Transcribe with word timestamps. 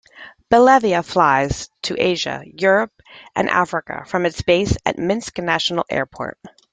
Belavia 0.49 1.05
flies 1.05 1.69
to 1.83 1.95
Asia, 1.95 2.41
Europe 2.43 3.03
and 3.35 3.47
Africa 3.47 4.03
from 4.07 4.25
its 4.25 4.41
base 4.41 4.75
at 4.83 4.97
Minsk 4.97 5.37
National 5.37 5.85
Airport. 5.91 6.39